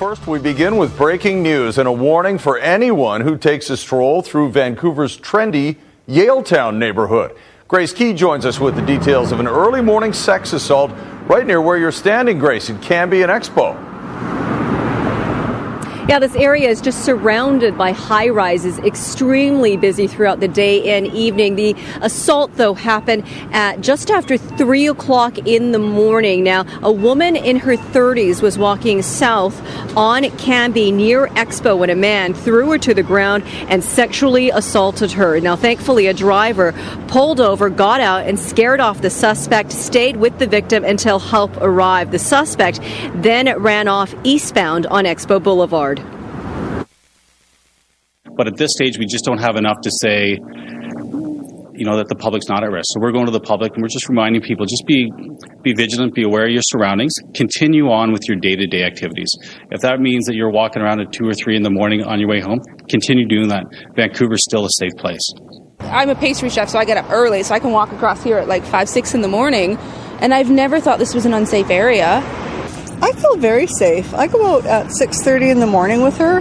[0.00, 4.22] First, we begin with breaking news and a warning for anyone who takes a stroll
[4.22, 5.76] through Vancouver's trendy
[6.08, 7.36] Yaletown neighborhood.
[7.68, 10.90] Grace Ke joins us with the details of an early morning sex assault
[11.26, 13.89] right near where you're standing, Grace, in Cambie and Expo.
[16.10, 21.06] Yeah, this area is just surrounded by high rises, extremely busy throughout the day and
[21.06, 21.54] evening.
[21.54, 23.22] The assault, though, happened
[23.52, 26.42] at just after 3 o'clock in the morning.
[26.42, 29.56] Now, a woman in her 30s was walking south
[29.96, 35.12] on Cambie near Expo when a man threw her to the ground and sexually assaulted
[35.12, 35.38] her.
[35.38, 36.74] Now, thankfully, a driver
[37.06, 41.56] pulled over, got out, and scared off the suspect, stayed with the victim until help
[41.58, 42.10] arrived.
[42.10, 42.80] The suspect
[43.14, 45.99] then ran off eastbound on Expo Boulevard.
[48.40, 50.38] But at this stage, we just don't have enough to say,
[51.74, 52.86] you know, that the public's not at risk.
[52.88, 55.12] So we're going to the public and we're just reminding people just be
[55.60, 59.28] be vigilant, be aware of your surroundings, continue on with your day to day activities.
[59.70, 62.18] If that means that you're walking around at two or three in the morning on
[62.18, 63.66] your way home, continue doing that.
[63.94, 65.34] Vancouver's still a safe place.
[65.80, 68.38] I'm a pastry chef, so I get up early, so I can walk across here
[68.38, 69.76] at like five, six in the morning.
[70.22, 72.22] And I've never thought this was an unsafe area.
[73.02, 74.14] I feel very safe.
[74.14, 76.40] I go out at 6:30 in the morning with her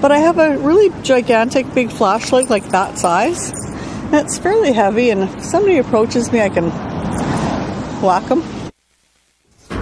[0.00, 3.50] but I have a really gigantic big flashlight like that size.
[3.50, 6.70] And it's fairly heavy, and if somebody approaches me, I can
[8.02, 8.57] whack them.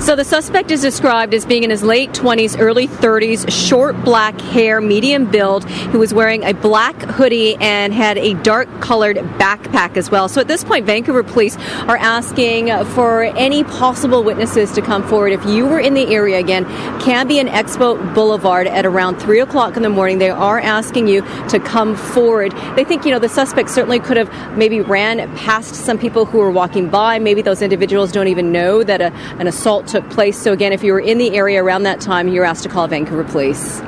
[0.07, 4.41] So the suspect is described as being in his late 20s, early 30s, short black
[4.41, 5.69] hair, medium build.
[5.69, 10.29] He was wearing a black hoodie and had a dark colored backpack as well.
[10.29, 11.57] So at this point, Vancouver police
[11.89, 15.33] are asking for any possible witnesses to come forward.
[15.33, 16.67] If you were in the area again,
[17.01, 21.23] Cambie and Expo Boulevard at around 3 o'clock in the morning, they are asking you
[21.49, 22.53] to come forward.
[22.77, 26.39] They think, you know, the suspect certainly could have maybe ran past some people who
[26.39, 27.19] were walking by.
[27.19, 30.36] Maybe those individuals don't even know that a, an assault took place.
[30.36, 32.86] So, again, if you were in the area around that time, you're asked to call
[32.86, 33.80] Vancouver Police.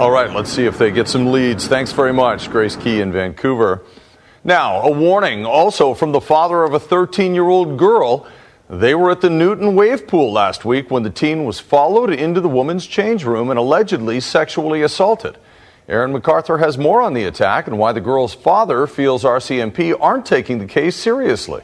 [0.00, 1.68] All right, let's see if they get some leads.
[1.68, 3.84] Thanks very much, Grace Ke in Vancouver.
[4.42, 8.26] Now, a warning also from the father of a 13 year old girl.
[8.68, 12.40] They were at the Newton Wave Pool last week when the teen was followed into
[12.40, 15.36] the woman's change room and allegedly sexually assaulted.
[15.88, 20.26] Aaron MacArthur has more on the attack and why the girl's father feels RCMP aren't
[20.26, 21.62] taking the case seriously.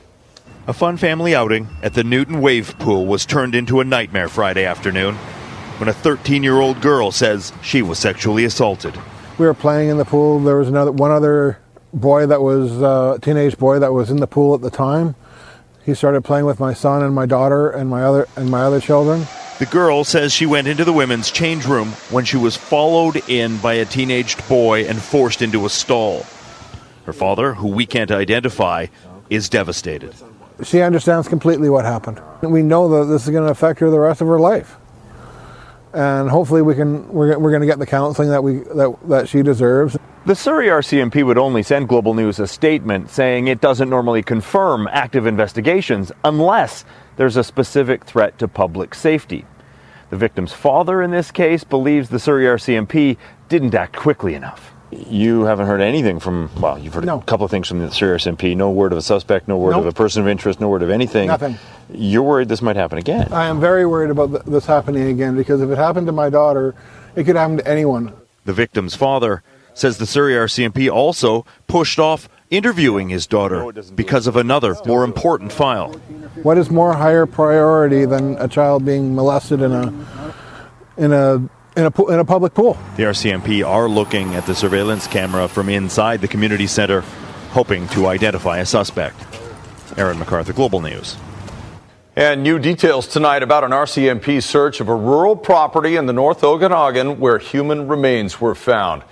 [0.69, 4.65] A fun family outing at the Newton Wave Pool was turned into a nightmare Friday
[4.65, 5.15] afternoon
[5.79, 8.99] when a 13 year old girl says she was sexually assaulted.
[9.39, 10.41] We were playing in the pool.
[10.41, 11.61] There was another one other
[11.93, 15.15] boy that was uh, a teenage boy that was in the pool at the time.
[15.85, 18.81] He started playing with my son and my daughter and my other and my other
[18.81, 19.25] children.
[19.61, 23.59] The girl says she went into the women's change room when she was followed in
[23.59, 26.27] by a teenaged boy and forced into a stall.
[27.05, 28.87] Her father, who we can't identify,
[29.31, 30.13] is devastated
[30.63, 32.21] she understands completely what happened.
[32.43, 34.77] We know that this is going to affect her the rest of her life,
[35.93, 39.29] and hopefully we can we're, we're going to get the counseling that we that, that
[39.29, 39.97] she deserves.
[40.25, 44.89] The Surrey RCMP would only send Global News a statement saying it doesn't normally confirm
[44.91, 46.85] active investigations unless
[47.17, 49.45] there's a specific threat to public safety.
[50.11, 53.17] The victim's father in this case believes the Surrey RCMP
[53.49, 54.73] didn't act quickly enough.
[55.09, 57.19] You haven't heard anything from, well, you've heard no.
[57.19, 58.57] a couple of things from the Surrey RCMP.
[58.57, 59.81] No word of a suspect, no word nope.
[59.81, 61.29] of a person of interest, no word of anything.
[61.29, 61.59] Nothing.
[61.93, 63.33] You're worried this might happen again.
[63.33, 66.75] I am very worried about this happening again because if it happened to my daughter,
[67.15, 68.13] it could happen to anyone.
[68.45, 69.43] The victim's father
[69.75, 75.53] says the Surrey RCMP also pushed off interviewing his daughter because of another, more important
[75.53, 75.93] file.
[76.43, 80.33] What is more higher priority than a child being molested in a
[80.97, 82.79] in a in a, in a public pool.
[82.97, 87.03] The RCMP are looking at the surveillance camera from inside the community center,
[87.51, 89.17] hoping to identify a suspect.
[89.99, 91.17] Aaron MacArthur, Global News.
[92.17, 96.43] And new details tonight about an RCMP search of a rural property in the North
[96.43, 99.03] Okanagan where human remains were found.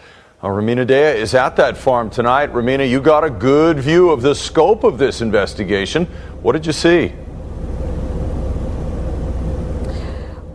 [0.42, 2.52] Now, Rumina Daya is at that farm tonight.
[2.52, 6.06] Rumina, you got a good view of the scope of this investigation.
[6.40, 7.12] What did you see?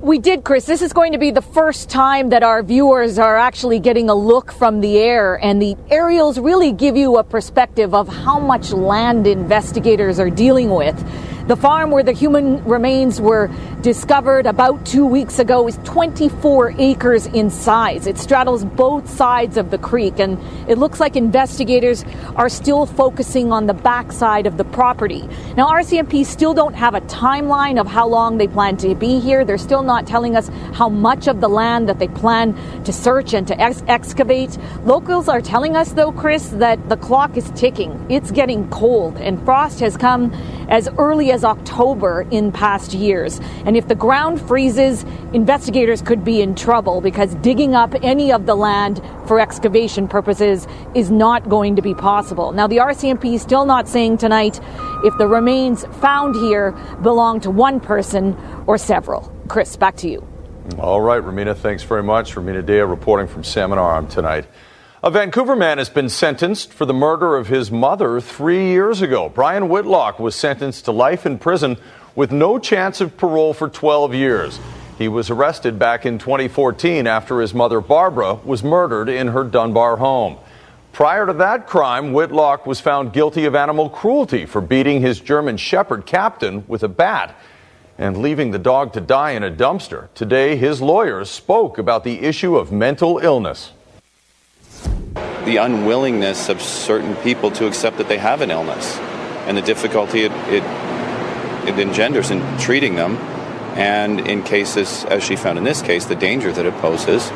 [0.10, 0.66] We did, Chris.
[0.66, 4.16] This is going to be the first time that our viewers are actually getting a
[4.16, 8.72] look from the air, and the aerials really give you a perspective of how much
[8.72, 10.98] land investigators are dealing with.
[11.48, 13.52] The farm where the human remains were
[13.82, 18.08] discovered about two weeks ago is 24 acres in size.
[18.08, 20.38] It straddles both sides of the creek, and
[20.70, 22.04] it looks like investigators
[22.36, 25.22] are still focusing on the backside of the property.
[25.56, 29.46] Now, RCMP still don't have a timeline of how long they plan to be here.
[29.46, 33.34] They're still not telling us how much of the land that they plan to search
[33.34, 34.58] and to ex- excavate.
[34.84, 38.06] Locals are telling us, though, Chris, that the clock is ticking.
[38.10, 40.34] It's getting cold, and frost has come
[40.68, 43.40] as early as October in past years.
[43.70, 48.48] And if the ground freezes, investigators could be in trouble because digging up any of
[48.48, 52.52] the land for excavation purposes is not going to be possible.
[52.52, 54.60] Now, the RCMP is still not saying tonight
[55.04, 56.72] if the remains found here
[57.04, 58.36] belong to one person
[58.66, 59.32] or several.
[59.48, 60.28] Chris, back to you.
[60.80, 62.34] All right, Rumina, thanks very much.
[62.34, 64.48] Rumina Daya reporting from Salmon Arm tonight.
[65.04, 69.30] A Vancouver man has been sentenced for the murder of his mother three years ago.
[69.30, 71.78] Brian Whitlock was sentenced to life in prison
[72.20, 74.60] with no chance of parole for 12 years.
[74.98, 79.96] He was arrested back in 2014 after his mother Barbara was murdered in her Dunbar
[79.96, 80.36] home.
[80.92, 85.56] Prior to that crime, Whitlock was found guilty of animal cruelty for beating his German
[85.56, 87.38] Shepherd captain with a bat
[87.98, 90.10] and leaving the dog to die in a dumpster.
[90.14, 93.72] Today, his lawyers spoke about the issue of mental illness
[95.46, 98.98] the unwillingness of certain people to accept that they have an illness
[99.48, 100.89] and the difficulty it, it,
[101.70, 103.16] it engenders in treating them.
[103.78, 107.32] And in cases, as she found in this case, the danger that it poses.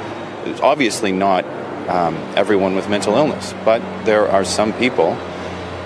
[0.46, 1.46] It's obviously not
[1.88, 5.12] um, everyone with mental illness, but there are some people,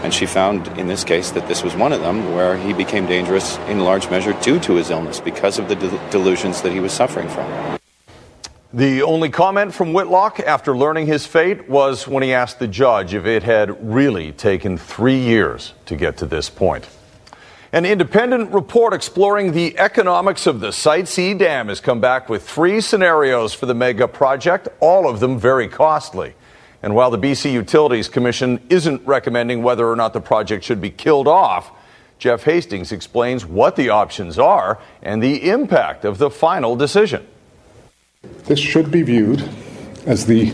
[0.03, 3.05] and she found in this case that this was one of them, where he became
[3.05, 6.79] dangerous in large measure due to his illness because of the de- delusions that he
[6.79, 7.77] was suffering from.
[8.73, 13.13] The only comment from Whitlock after learning his fate was when he asked the judge
[13.13, 16.88] if it had really taken three years to get to this point.
[17.73, 22.47] An independent report exploring the economics of the Site C Dam has come back with
[22.47, 26.33] three scenarios for the mega project, all of them very costly.
[26.81, 30.89] And while the BC Utilities Commission isn't recommending whether or not the project should be
[30.89, 31.71] killed off,
[32.19, 37.27] Jeff Hastings explains what the options are and the impact of the final decision.
[38.45, 39.47] This should be viewed
[40.05, 40.53] as the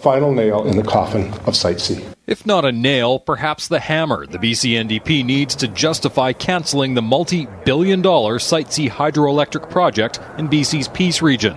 [0.00, 2.04] final nail in the coffin of Site C.
[2.26, 7.02] If not a nail, perhaps the hammer the BC NDP needs to justify cancelling the
[7.02, 11.56] multi billion dollar Site C hydroelectric project in BC's Peace region.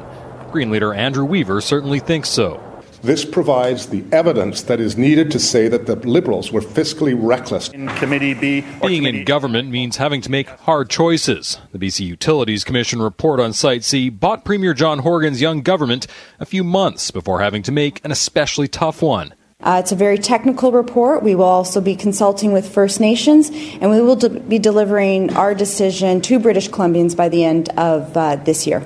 [0.52, 2.63] Green leader Andrew Weaver certainly thinks so.
[3.04, 7.68] This provides the evidence that is needed to say that the Liberals were fiscally reckless.
[7.68, 11.60] In Committee B, being committee in government means having to make hard choices.
[11.74, 16.08] The BC Utilities Commission report on Site C bought Premier John Horgan's young government
[16.40, 19.34] a few months before having to make an especially tough one.
[19.60, 21.24] Uh, it's a very technical report.
[21.24, 25.54] We will also be consulting with First Nations, and we will de- be delivering our
[25.54, 28.82] decision to British Columbians by the end of uh, this year.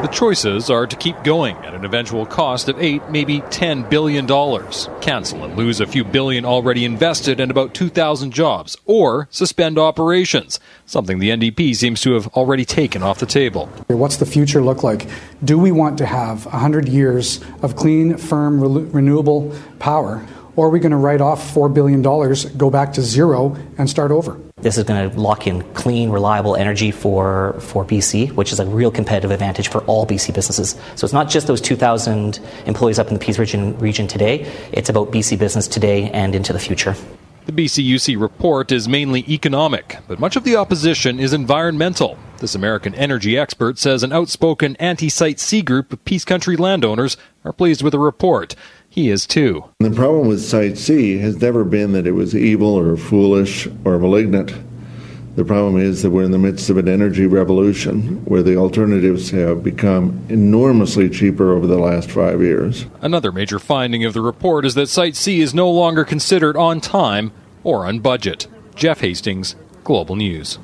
[0.00, 4.24] The choices are to keep going at an eventual cost of 8, maybe 10 billion
[4.24, 9.78] dollars, cancel and lose a few billion already invested and about 2,000 jobs, or suspend
[9.78, 13.66] operations, something the NDP seems to have already taken off the table.
[13.88, 15.06] What's the future look like?
[15.44, 20.26] Do we want to have 100 years of clean, firm, re- renewable power?
[20.56, 22.00] Or are we going to write off $4 billion,
[22.56, 24.40] go back to zero, and start over?
[24.62, 28.66] This is going to lock in clean, reliable energy for, for BC, which is a
[28.66, 30.76] real competitive advantage for all BC businesses.
[30.96, 34.90] So it's not just those 2,000 employees up in the Peace region, region today, it's
[34.90, 36.94] about BC business today and into the future.
[37.46, 42.18] The BCUC report is mainly economic, but much of the opposition is environmental.
[42.38, 47.16] This American energy expert says an outspoken anti Site C group of Peace Country landowners
[47.44, 48.54] are pleased with the report.
[48.90, 49.64] He is too.
[49.78, 53.98] The problem with Site C has never been that it was evil or foolish or
[54.00, 54.52] malignant.
[55.36, 59.30] The problem is that we're in the midst of an energy revolution where the alternatives
[59.30, 62.86] have become enormously cheaper over the last five years.
[63.00, 66.80] Another major finding of the report is that Site C is no longer considered on
[66.80, 67.30] time
[67.62, 68.48] or on budget.
[68.74, 69.54] Jeff Hastings,
[69.84, 70.58] Global News.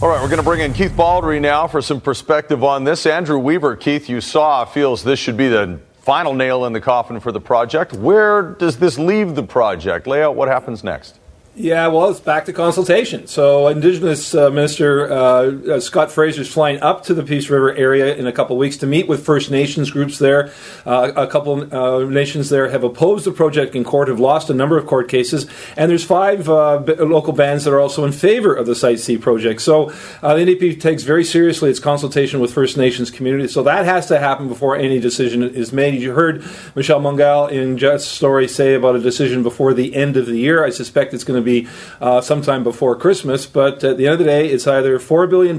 [0.00, 3.06] All right, we're going to bring in Keith Baldry now for some perspective on this.
[3.06, 7.18] Andrew Weaver, Keith, you saw, feels this should be the final nail in the coffin
[7.18, 7.94] for the project.
[7.94, 10.06] Where does this leave the project?
[10.06, 11.18] Lay out what happens next.
[11.56, 13.28] Yeah, well, it's back to consultation.
[13.28, 17.72] So, Indigenous uh, Minister uh, uh, Scott Fraser is flying up to the Peace River
[17.72, 20.52] area in a couple of weeks to meet with First Nations groups there.
[20.84, 24.54] Uh, a couple uh, nations there have opposed the project in court, have lost a
[24.54, 25.46] number of court cases,
[25.76, 28.98] and there's five uh, b- local bands that are also in favor of the Site
[28.98, 29.62] C project.
[29.62, 29.90] So,
[30.22, 33.54] the NDP takes very seriously its consultation with First Nations communities.
[33.54, 36.02] So that has to happen before any decision is made.
[36.02, 36.44] You heard
[36.74, 40.64] Michelle Mungall in Jeff's story say about a decision before the end of the year.
[40.64, 41.68] I suspect it's going to be
[42.00, 43.46] uh, sometime before Christmas.
[43.46, 45.58] But at the end of the day, it's either $4 billion,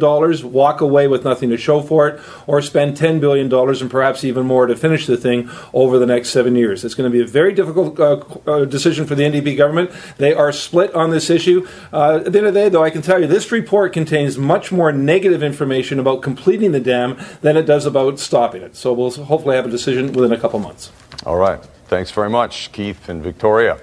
[0.51, 4.45] walk away with nothing to show for it, or spend $10 billion and perhaps even
[4.45, 6.83] more to finish the thing over the next seven years.
[6.83, 9.91] It's going to be a very difficult uh, uh decision for the NDP government.
[10.17, 11.67] They are split on this issue.
[11.93, 14.37] Uh, at the end of the day, though, I can tell you this report contains
[14.37, 18.75] much more negative information about completing the dam than it does about stopping it.
[18.75, 20.91] So we'll hopefully have a decision within a couple months.
[21.25, 21.63] All right.
[21.87, 23.77] Thanks very much, Keith and Victoria.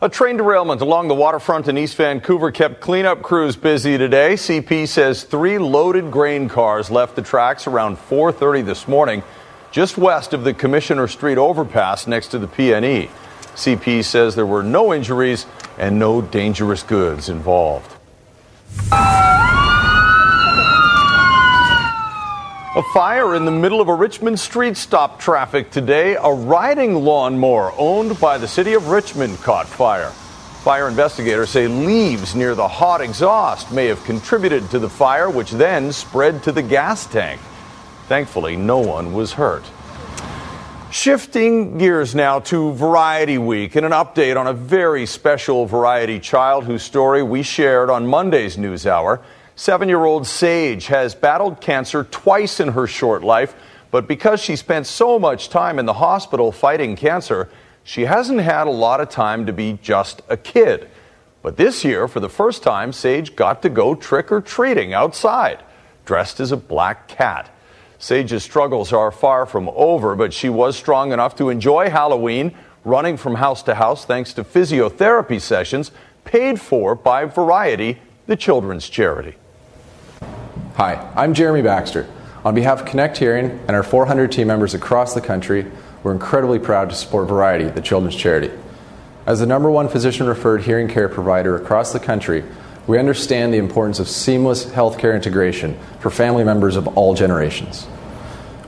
[0.00, 4.34] A train derailment along the waterfront in East Vancouver kept cleanup crews busy today.
[4.34, 9.24] CP says three loaded grain cars left the tracks around 4:30 this morning,
[9.72, 13.10] just west of the Commissioner Street overpass next to the PNE.
[13.56, 15.46] CP says there were no injuries
[15.78, 17.92] and no dangerous goods involved.
[22.76, 26.16] A fire in the middle of a Richmond street stopped traffic today.
[26.16, 30.10] A riding lawnmower owned by the city of Richmond caught fire.
[30.62, 35.50] Fire investigators say leaves near the hot exhaust may have contributed to the fire, which
[35.52, 37.40] then spread to the gas tank.
[38.06, 39.64] Thankfully, no one was hurt.
[40.90, 46.64] Shifting gears now to Variety Week and an update on a very special Variety child
[46.64, 49.22] whose story we shared on Monday's News Hour.
[49.58, 53.56] Seven year old Sage has battled cancer twice in her short life,
[53.90, 57.48] but because she spent so much time in the hospital fighting cancer,
[57.82, 60.88] she hasn't had a lot of time to be just a kid.
[61.42, 65.58] But this year, for the first time, Sage got to go trick or treating outside,
[66.04, 67.50] dressed as a black cat.
[67.98, 73.16] Sage's struggles are far from over, but she was strong enough to enjoy Halloween, running
[73.16, 75.90] from house to house thanks to physiotherapy sessions
[76.24, 77.98] paid for by Variety,
[78.28, 79.34] the children's charity.
[80.78, 82.06] Hi, I'm Jeremy Baxter.
[82.44, 85.66] On behalf of Connect Hearing and our 400 team members across the country,
[86.04, 88.52] we're incredibly proud to support Variety, the children's charity.
[89.26, 92.44] As the number one physician referred hearing care provider across the country,
[92.86, 97.84] we understand the importance of seamless healthcare integration for family members of all generations.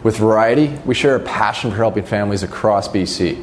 [0.03, 3.37] With Variety, we share a passion for helping families across BC,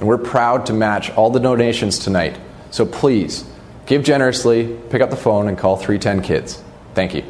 [0.00, 2.38] and we're proud to match all the donations tonight.
[2.72, 3.46] So please,
[3.86, 6.62] give generously, pick up the phone, and call 310 Kids.
[6.94, 7.22] Thank you.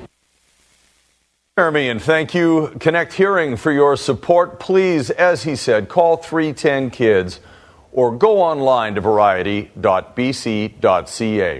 [1.58, 4.58] Jeremy, and thank you, Connect Hearing, for your support.
[4.58, 7.40] Please, as he said, call 310 Kids
[7.92, 9.72] or go online to variety.bc.ca.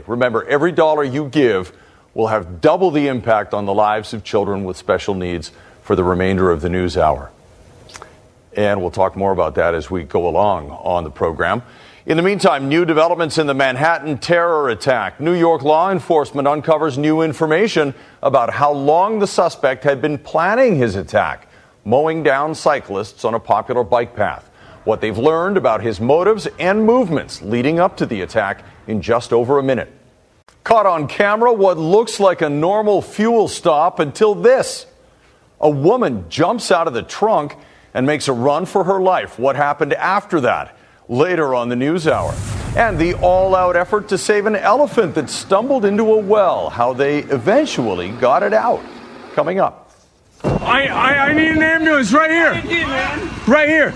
[0.07, 1.77] Remember, every dollar you give
[2.15, 6.05] will have double the impact on the lives of children with special needs for the
[6.05, 7.31] remainder of the news hour.
[8.57, 11.63] And we'll talk more about that as we go along on the program.
[12.05, 15.21] In the meantime, new developments in the Manhattan terror attack.
[15.21, 17.95] New York law enforcement uncovers new information
[18.25, 21.47] about how long the suspect had been planning his attack,
[21.85, 24.51] mowing down cyclists on a popular bike path.
[24.83, 29.33] What they've learned about his motives and movements leading up to the attack in just
[29.33, 29.93] over a minute.
[30.65, 34.87] Caught on camera what looks like a normal fuel stop until this.
[35.61, 37.55] A woman jumps out of the trunk
[37.95, 39.39] and makes a run for her life.
[39.39, 40.77] What happened after that?
[41.09, 42.35] Later on the news hour.
[42.77, 46.93] And the all out effort to save an elephant that stumbled into a well, how
[46.93, 48.83] they eventually got it out.
[49.35, 49.91] Coming up.
[50.43, 52.53] I, I, I need an ambulance right here.
[53.47, 53.95] Right here.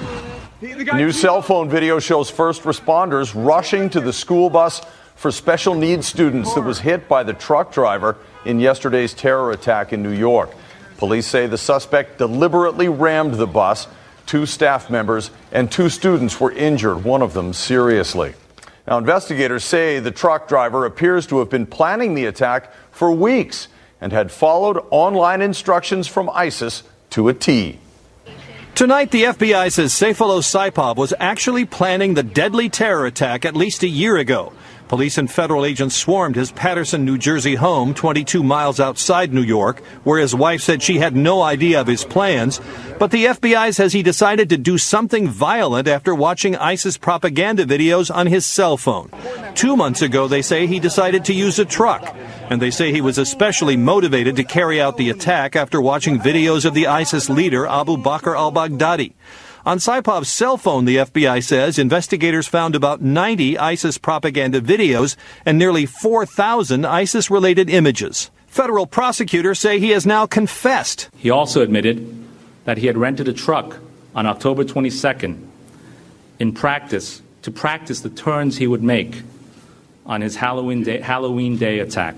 [0.94, 4.80] New cell phone video shows first responders rushing to the school bus
[5.14, 9.92] for special needs students that was hit by the truck driver in yesterday's terror attack
[9.92, 10.50] in New York.
[10.98, 13.86] Police say the suspect deliberately rammed the bus
[14.26, 18.34] Two staff members and two students were injured, one of them seriously.
[18.86, 23.68] Now, investigators say the truck driver appears to have been planning the attack for weeks
[24.00, 27.78] and had followed online instructions from ISIS to a T.
[28.74, 33.82] Tonight, the FBI says Sayfullo Saipov was actually planning the deadly terror attack at least
[33.82, 34.52] a year ago.
[34.88, 39.82] Police and federal agents swarmed his Paterson, New Jersey home, 22 miles outside New York,
[40.04, 42.60] where his wife said she had no idea of his plans.
[42.98, 48.14] But the FBI says he decided to do something violent after watching ISIS propaganda videos
[48.14, 49.10] on his cell phone.
[49.56, 52.14] Two months ago, they say he decided to use a truck.
[52.48, 56.64] And they say he was especially motivated to carry out the attack after watching videos
[56.64, 59.14] of the ISIS leader Abu Bakr al Baghdadi.
[59.66, 65.58] On Saipov's cell phone, the FBI says investigators found about 90 ISIS propaganda videos and
[65.58, 68.30] nearly 4,000 ISIS related images.
[68.46, 71.10] Federal prosecutors say he has now confessed.
[71.16, 72.16] He also admitted
[72.64, 73.80] that he had rented a truck
[74.14, 75.44] on October 22nd
[76.38, 79.22] in practice to practice the turns he would make
[80.06, 82.14] on his Halloween day, Halloween day attack.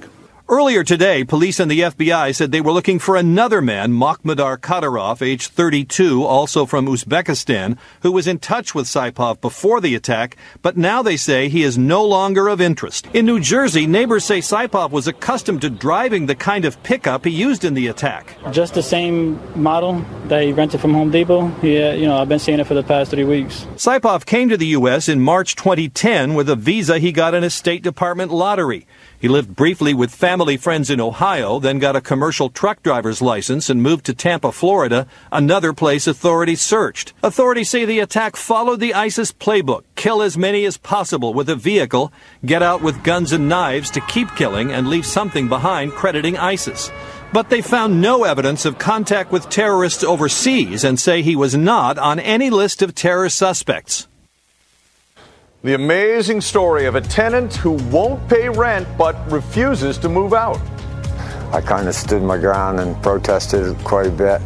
[0.51, 5.21] Earlier today, police and the FBI said they were looking for another man, Makhmudar Kadyrov,
[5.21, 10.79] age 32, also from Uzbekistan, who was in touch with Saipov before the attack, but
[10.79, 13.09] now they say he is no longer of interest.
[13.13, 17.31] In New Jersey, neighbors say Saipov was accustomed to driving the kind of pickup he
[17.31, 18.35] used in the attack.
[18.51, 21.53] Just the same model that he rented from Home Depot.
[21.61, 23.67] Yeah, you know, I've been seeing it for the past three weeks.
[23.77, 25.11] Saipov came to the U.S.
[25.11, 28.87] in March 2010 with a visa he got in a State Department lottery.
[29.21, 33.69] He lived briefly with family friends in Ohio, then got a commercial truck driver's license
[33.69, 37.13] and moved to Tampa, Florida, another place authorities searched.
[37.21, 41.57] Authorities say the attack followed the ISIS playbook kill as many as possible with a
[41.57, 42.13] vehicle,
[42.47, 46.93] get out with guns and knives to keep killing, and leave something behind crediting ISIS.
[47.33, 51.99] But they found no evidence of contact with terrorists overseas and say he was not
[51.99, 54.07] on any list of terror suspects.
[55.65, 60.61] The amazing story of a tenant who won't pay rent but refuses to move out.
[61.53, 64.41] I kind of stood my ground and protested quite a bit.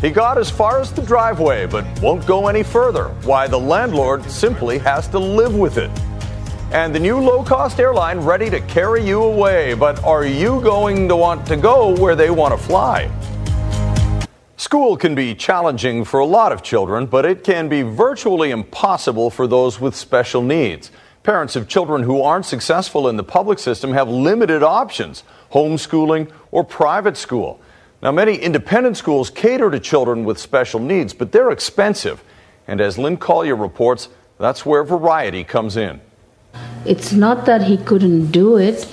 [0.00, 3.10] He got as far as the driveway but won't go any further.
[3.22, 5.90] Why the landlord simply has to live with it.
[6.72, 9.74] And the new low cost airline ready to carry you away.
[9.74, 13.08] But are you going to want to go where they want to fly?
[14.60, 19.30] School can be challenging for a lot of children, but it can be virtually impossible
[19.30, 20.90] for those with special needs.
[21.22, 26.62] Parents of children who aren't successful in the public system have limited options homeschooling or
[26.62, 27.58] private school.
[28.02, 32.22] Now, many independent schools cater to children with special needs, but they're expensive.
[32.68, 36.02] And as Lynn Collier reports, that's where variety comes in.
[36.84, 38.86] It's not that he couldn't do it,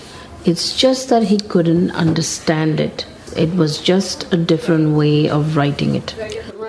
[0.46, 3.06] it's just that he couldn't understand it.
[3.36, 6.16] It was just a different way of writing it.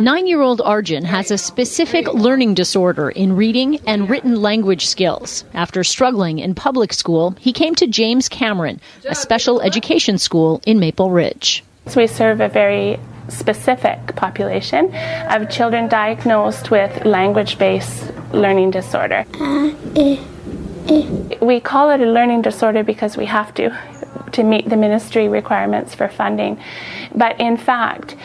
[0.01, 5.45] Nine year old Arjun has a specific learning disorder in reading and written language skills.
[5.55, 10.79] After struggling in public school, he came to James Cameron, a special education school in
[10.79, 11.65] Maple Ridge.
[11.87, 14.95] So we serve a very specific population
[15.31, 19.25] of children diagnosed with language based learning disorder.
[19.41, 20.25] Uh, eh,
[20.89, 21.39] eh.
[21.41, 23.77] We call it a learning disorder because we have to
[24.33, 26.61] to meet the ministry requirements for funding.
[27.15, 28.17] But in fact,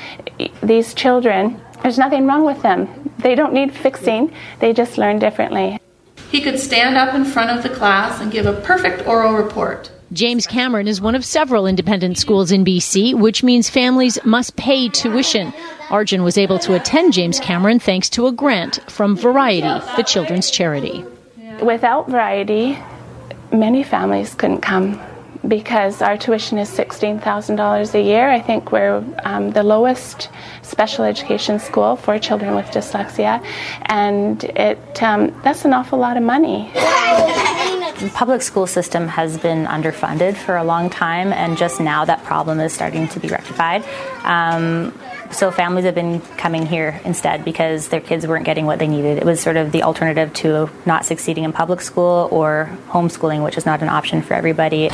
[0.62, 2.88] these children, there's nothing wrong with them.
[3.19, 5.79] They don't need fixing, they just learn differently.
[6.31, 9.91] He could stand up in front of the class and give a perfect oral report.
[10.12, 14.89] James Cameron is one of several independent schools in BC, which means families must pay
[14.89, 15.53] tuition.
[15.89, 20.51] Arjun was able to attend James Cameron thanks to a grant from Variety, the children's
[20.51, 21.03] charity.
[21.62, 22.77] Without Variety,
[23.51, 25.00] many families couldn't come
[25.48, 28.30] because our tuition is $16,000 a year.
[28.30, 30.30] I think we're um, the lowest
[30.62, 33.44] special education school for children with dyslexia,
[33.84, 36.72] and it um, that's an awful lot of money.
[36.74, 42.24] The public school system has been underfunded for a long time, and just now that
[42.24, 43.84] problem is starting to be rectified.
[44.24, 44.98] Um,
[45.31, 49.18] so families have been coming here instead because their kids weren't getting what they needed.
[49.18, 53.57] It was sort of the alternative to not succeeding in public school or homeschooling, which
[53.57, 54.90] is not an option for everybody.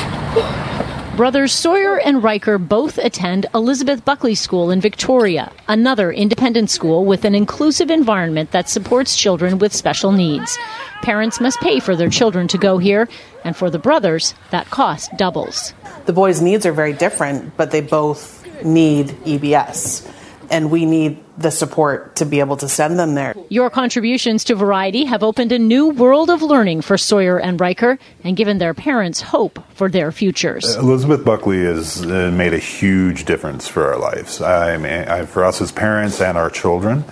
[1.16, 7.26] Brothers Sawyer and Riker both attend Elizabeth Buckley School in Victoria, another independent school with
[7.26, 10.58] an inclusive environment that supports children with special needs.
[11.02, 13.10] Parents must pay for their children to go here,
[13.44, 15.74] and for the brothers, that cost doubles.
[16.06, 20.10] The boys' needs are very different, but they both need EBS
[20.52, 23.36] and we need the support to be able to send them there.
[23.50, 27.98] Your contributions to Variety have opened a new world of learning for Sawyer and Riker
[28.24, 30.76] and given their parents hope for their futures.
[30.76, 34.42] Elizabeth Buckley has uh, made a huge difference for our lives.
[34.42, 37.04] I mean, I, for us as parents and our children.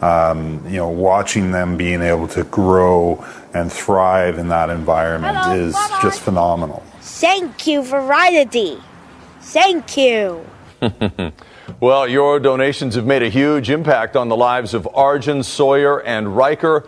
[0.00, 5.56] Um, you know, watching them being able to grow and thrive in that environment Hello,
[5.56, 6.00] is bye-bye.
[6.02, 6.82] just phenomenal.
[7.00, 8.78] Thank you, Variety.
[9.40, 10.44] Thank you.
[11.80, 16.36] Well, your donations have made a huge impact on the lives of Arjun, Sawyer, and
[16.36, 16.86] Riker,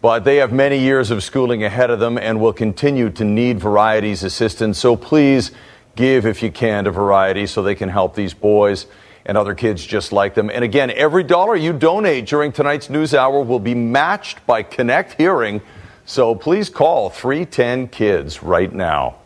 [0.00, 3.60] but they have many years of schooling ahead of them and will continue to need
[3.60, 4.78] Variety's assistance.
[4.78, 5.52] So please
[5.94, 8.86] give if you can to Variety so they can help these boys
[9.24, 10.50] and other kids just like them.
[10.50, 15.14] And again, every dollar you donate during tonight's news hour will be matched by Connect
[15.14, 15.60] Hearing.
[16.04, 19.16] So please call 310 Kids right now.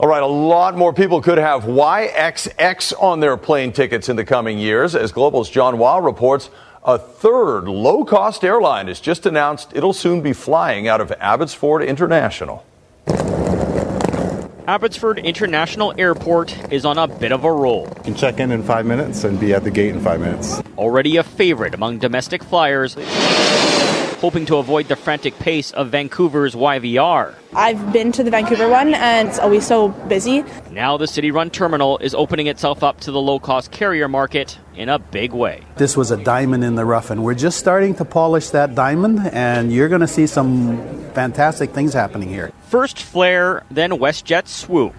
[0.00, 4.24] All right, a lot more people could have YXX on their plane tickets in the
[4.24, 4.94] coming years.
[4.94, 6.48] As Global's John Hua reports,
[6.82, 11.82] a third low cost airline has just announced it'll soon be flying out of Abbotsford
[11.82, 12.64] International.
[14.66, 17.86] Abbotsford International Airport is on a bit of a roll.
[17.98, 20.62] You can check in in five minutes and be at the gate in five minutes.
[20.78, 22.96] Already a favorite among domestic flyers
[24.20, 27.34] hoping to avoid the frantic pace of Vancouver's YVR.
[27.54, 30.44] I've been to the Vancouver one and it's always so busy.
[30.70, 34.58] Now the city run terminal is opening itself up to the low cost carrier market
[34.74, 35.62] in a big way.
[35.76, 39.20] This was a diamond in the rough, and we're just starting to polish that diamond,
[39.32, 40.78] and you're going to see some
[41.12, 42.52] fantastic things happening here.
[42.68, 44.94] First Flair, then WestJet Swoop.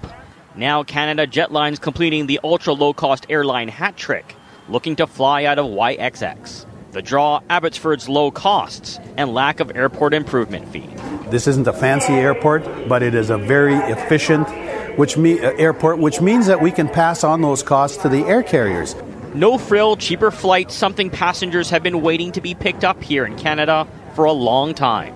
[0.55, 4.35] Now Canada Jetlines completing the ultra low cost airline hat trick,
[4.67, 6.65] looking to fly out of YXX.
[6.91, 10.89] The draw Abbotsford's low costs and lack of airport improvement fee.
[11.29, 14.49] This isn't a fancy airport, but it is a very efficient,
[14.97, 18.25] which me, uh, airport, which means that we can pass on those costs to the
[18.25, 18.93] air carriers.
[19.33, 23.37] No frill, cheaper flights, something passengers have been waiting to be picked up here in
[23.37, 25.15] Canada for a long time.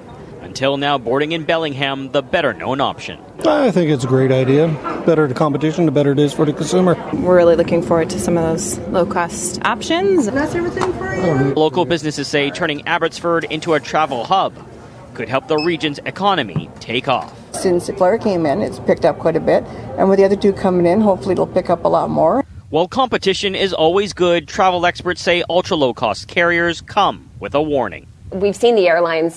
[0.55, 3.19] Until now, boarding in Bellingham, the better known option.
[3.45, 4.69] I think it's a great idea.
[5.05, 6.95] Better the competition, the better it is for the consumer.
[7.11, 10.27] We're really looking forward to some of those low cost options.
[10.27, 11.53] That's everything for you.
[11.55, 14.55] Local businesses say turning Abbotsford into a travel hub
[15.13, 17.35] could help the region's economy take off.
[17.53, 19.65] Since Flair came in, it's picked up quite a bit.
[19.97, 22.45] And with the other two coming in, hopefully it'll pick up a lot more.
[22.69, 27.61] While competition is always good, travel experts say ultra low cost carriers come with a
[27.61, 28.07] warning.
[28.31, 29.35] We've seen the airlines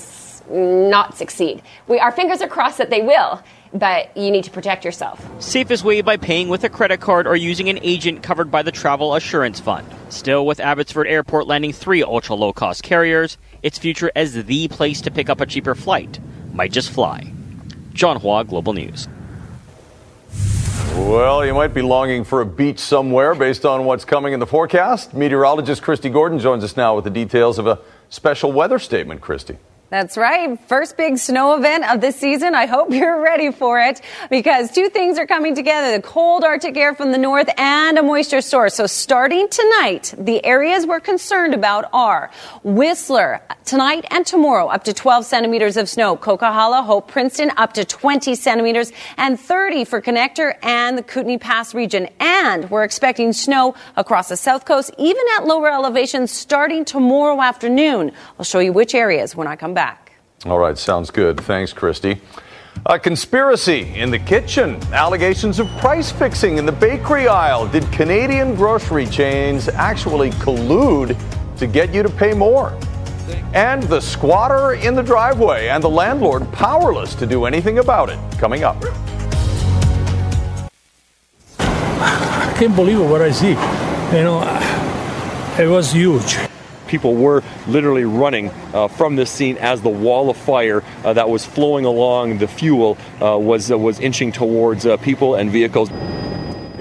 [0.51, 1.63] not succeed.
[1.87, 5.25] We, our fingers are crossed that they will, but you need to protect yourself.
[5.43, 8.73] Safest way by paying with a credit card or using an agent covered by the
[8.73, 9.87] Travel Assurance Fund.
[10.09, 15.01] Still, with Abbotsford Airport landing three ultra low cost carriers, its future as the place
[15.03, 16.19] to pick up a cheaper flight
[16.53, 17.33] might just fly.
[17.93, 19.09] John Hua, Global News.
[20.95, 24.47] Well, you might be longing for a beach somewhere based on what's coming in the
[24.47, 25.15] forecast.
[25.15, 29.21] Meteorologist Christy Gordon joins us now with the details of a special weather statement.
[29.21, 29.59] Christy.
[29.91, 30.61] That's right.
[30.69, 32.55] First big snow event of the season.
[32.55, 35.97] I hope you're ready for it because two things are coming together.
[35.97, 38.75] The cold Arctic air from the north and a moisture source.
[38.75, 42.31] So starting tonight, the areas we're concerned about are
[42.63, 46.19] Whistler tonight and tomorrow up to 12 centimeters of snow.
[46.19, 51.75] Coquihalla, Hope, Princeton up to 20 centimeters and 30 for Connector and the Kootenay Pass
[51.75, 52.11] region.
[52.21, 58.13] And we're expecting snow across the south coast, even at lower elevations starting tomorrow afternoon.
[58.39, 59.78] I'll show you which areas when I come back.
[60.47, 61.41] All right, sounds good.
[61.41, 62.21] Thanks, Christy.
[62.87, 64.81] A conspiracy in the kitchen.
[64.93, 67.67] Allegations of price fixing in the bakery aisle.
[67.67, 71.19] Did Canadian grocery chains actually collude
[71.59, 72.79] to get you to pay more?
[73.53, 78.19] And the squatter in the driveway and the landlord powerless to do anything about it.
[78.39, 78.77] Coming up.
[81.59, 83.51] I can't believe what I see.
[84.17, 84.43] You know,
[85.59, 86.48] it was huge
[86.89, 91.29] people were literally running uh, from this scene as the wall of fire uh, that
[91.29, 95.91] was flowing along the fuel uh, was was inching towards people and vehicles.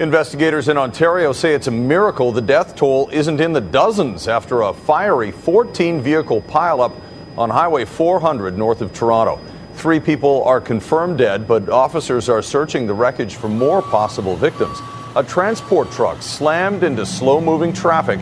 [0.00, 4.62] Investigators in Ontario say it's a miracle the death toll isn't in the dozens after
[4.62, 6.94] a fiery 14 vehicle pileup
[7.36, 9.40] on Highway 400 north of Toronto.
[9.74, 14.78] Three people are confirmed dead, but officers are searching the wreckage for more possible victims.
[15.16, 18.20] A transport truck slammed into slow moving traffic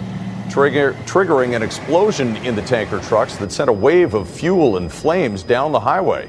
[0.56, 4.90] trigger, triggering an explosion in the tanker trucks that sent a wave of fuel and
[4.90, 6.26] flames down the highway.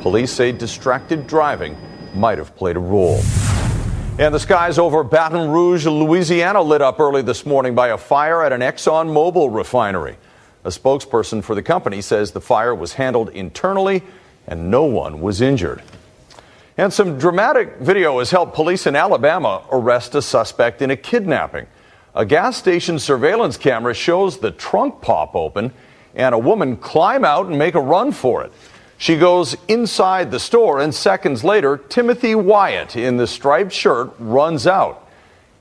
[0.00, 1.76] Police say distracted driving
[2.14, 3.20] might have played a role.
[4.18, 8.42] And the skies over Baton Rouge, Louisiana, lit up early this morning by a fire
[8.42, 10.16] at an Exxon Mobil refinery.
[10.64, 14.02] A spokesperson for the company says the fire was handled internally
[14.46, 15.82] and no one was injured.
[16.78, 21.66] And some dramatic video has helped police in Alabama arrest a suspect in a kidnapping.
[22.18, 25.72] A gas station surveillance camera shows the trunk pop open
[26.16, 28.50] and a woman climb out and make a run for it.
[28.96, 34.66] She goes inside the store, and seconds later, Timothy Wyatt in the striped shirt runs
[34.66, 35.08] out.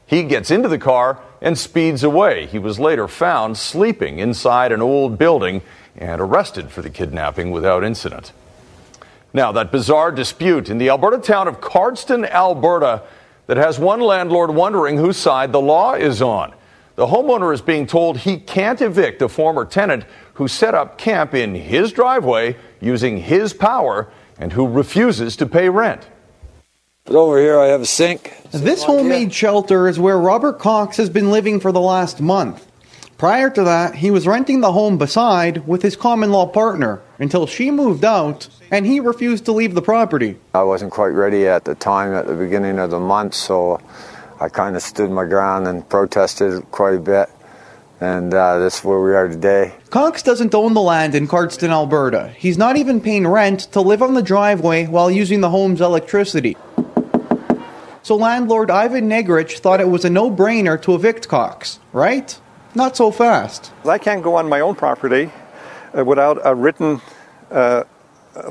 [0.08, 2.48] He gets into the car and speeds away.
[2.48, 5.62] He was later found sleeping inside an old building
[5.96, 8.32] and arrested for the kidnapping without incident.
[9.32, 13.04] Now, that bizarre dispute in the Alberta town of Cardston, Alberta,
[13.48, 16.54] that has one landlord wondering whose side the law is on.
[16.96, 21.34] The homeowner is being told he can't evict a former tenant who set up camp
[21.34, 26.08] in his driveway using his power and who refuses to pay rent.
[27.06, 28.34] But over here I have a sink.
[28.52, 32.66] This homemade shelter is where Robert Cox has been living for the last month.
[33.18, 37.48] Prior to that, he was renting the home beside with his common law partner until
[37.48, 40.38] she moved out and he refused to leave the property.
[40.54, 43.82] I wasn't quite ready at the time at the beginning of the month, so
[44.40, 47.30] I kind of stood my ground and protested quite a bit.
[48.00, 49.74] And uh, this is where we are today.
[49.90, 52.30] Cox doesn't own the land in Cardston, Alberta.
[52.38, 56.56] He's not even paying rent to live on the driveway while using the home's electricity.
[58.04, 62.40] So landlord Ivan Negrich thought it was a no-brainer to evict Cox, right?
[62.76, 63.72] Not so fast.
[63.84, 65.32] I can't go on my own property
[66.04, 67.02] without a written
[67.52, 67.84] uh,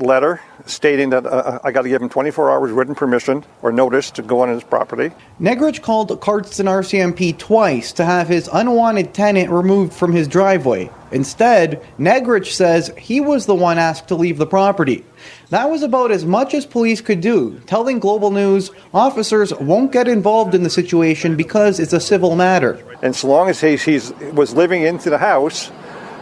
[0.01, 4.11] letter stating that uh, I got to give him 24 hours written permission or notice
[4.11, 5.11] to go on his property.
[5.39, 10.89] Negrich called Cardston RCMP twice to have his unwanted tenant removed from his driveway.
[11.11, 15.05] Instead, Negrich says he was the one asked to leave the property.
[15.49, 20.07] That was about as much as police could do, telling Global News officers won't get
[20.09, 22.83] involved in the situation because it's a civil matter.
[23.01, 25.71] And so long as he he's, was living into the house,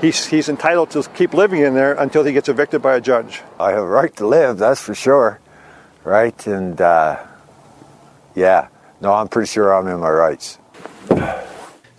[0.01, 3.41] he's, he's entitled to keep living in there until he gets evicted by a judge.
[3.59, 5.39] I have a right to live, that's for sure,
[6.03, 6.47] right?
[6.47, 7.23] And uh,
[8.35, 8.67] yeah,
[9.01, 10.59] no, I'm pretty sure I'm in my rights.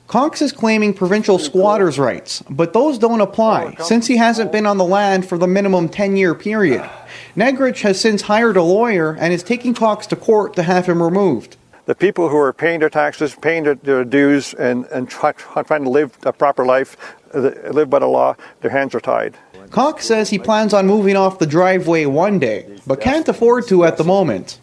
[0.06, 4.78] Cox is claiming provincial squatters' rights, but those don't apply since he hasn't been on
[4.78, 6.88] the land for the minimum 10 year period.
[7.36, 11.02] Negrich has since hired a lawyer and is taking Cox to court to have him
[11.02, 11.56] removed.
[11.86, 15.84] The people who are paying their taxes, paying their, their dues, and, and try, trying
[15.84, 16.96] to live a proper life,
[17.32, 19.36] uh, live by the law, their hands are tied.
[19.70, 23.84] Cox says he plans on moving off the driveway one day, but can't afford to
[23.84, 24.60] at the moment.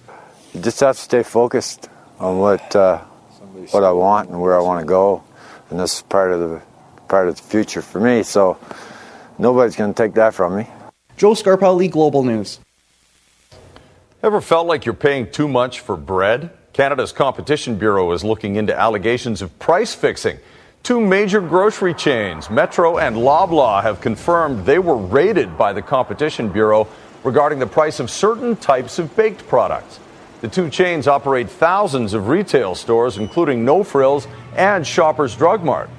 [0.54, 3.00] You just have to stay focused on what uh,
[3.72, 5.24] what I want and where I want to go,
[5.70, 6.62] and this is part of the
[7.08, 8.24] part of the future for me.
[8.24, 8.58] So
[9.38, 10.68] nobody's going to take that from me.
[11.18, 12.60] Joe Scarpelli, Global News.
[14.22, 16.52] Ever felt like you're paying too much for bread?
[16.74, 20.40] Canada's Competition Bureau is looking into allegations of price fixing.
[20.82, 26.50] Two major grocery chains, Metro and Loblaw, have confirmed they were raided by the Competition
[26.50, 26.88] Bureau
[27.24, 30.00] regarding the price of certain types of baked products.
[30.42, 35.90] The two chains operate thousands of retail stores, including No Frills and Shoppers Drug Mart.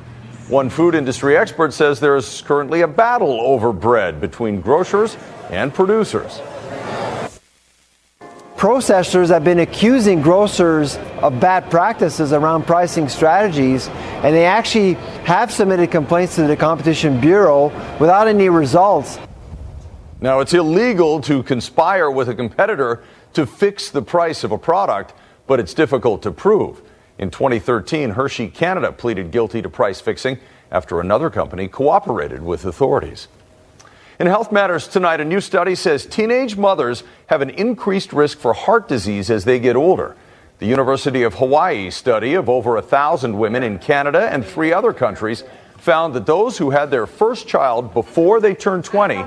[0.49, 5.17] One food industry expert says there is currently a battle over bread between grocers
[5.51, 6.41] and producers.
[8.65, 14.95] Processors have been accusing grocers of bad practices around pricing strategies, and they actually
[15.27, 17.67] have submitted complaints to the Competition Bureau
[17.99, 19.19] without any results.
[20.23, 25.13] Now, it's illegal to conspire with a competitor to fix the price of a product,
[25.47, 26.81] but it's difficult to prove.
[27.19, 30.39] In 2013, Hershey Canada pleaded guilty to price fixing
[30.71, 33.29] after another company cooperated with authorities.
[34.21, 38.53] In Health Matters tonight, a new study says teenage mothers have an increased risk for
[38.53, 40.15] heart disease as they get older.
[40.61, 44.93] The University of Hawaii study of over a thousand women in Canada and three other
[44.93, 45.43] countries
[45.79, 49.25] found that those who had their first child before they turned 20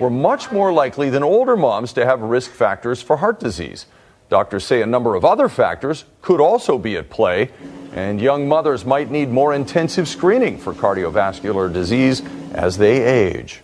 [0.00, 3.86] were much more likely than older moms to have risk factors for heart disease.
[4.30, 7.50] Doctors say a number of other factors could also be at play,
[7.92, 12.20] and young mothers might need more intensive screening for cardiovascular disease
[12.52, 13.63] as they age.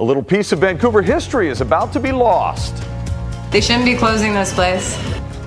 [0.00, 2.74] A little piece of Vancouver history is about to be lost.
[3.52, 4.96] They shouldn't be closing this place.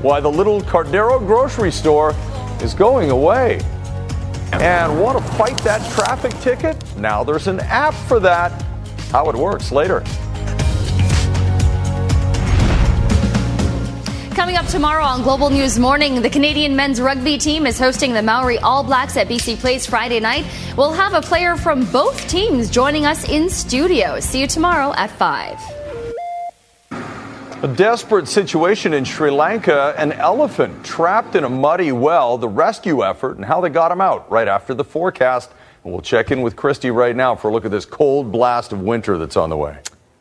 [0.01, 2.15] Why the little Cardero grocery store
[2.61, 3.59] is going away.
[4.53, 6.81] And want to fight that traffic ticket?
[6.95, 8.63] Now there's an app for that.
[9.11, 10.01] How it works later.
[14.37, 18.21] Coming up tomorrow on Global News Morning, the Canadian men's rugby team is hosting the
[18.21, 20.45] Maori All Blacks at BC Place Friday night.
[20.77, 24.19] We'll have a player from both teams joining us in studio.
[24.19, 25.59] See you tomorrow at 5.
[27.63, 33.03] A desperate situation in Sri Lanka, an elephant trapped in a muddy well, the rescue
[33.03, 35.49] effort, and how they got him out right after the forecast.
[35.83, 38.71] And we'll check in with Christy right now for a look at this cold blast
[38.71, 39.79] of winter that's on the way.